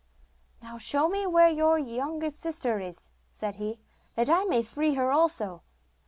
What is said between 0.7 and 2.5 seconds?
show me where your youngest